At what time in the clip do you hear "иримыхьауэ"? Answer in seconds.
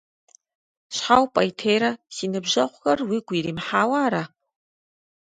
3.37-3.97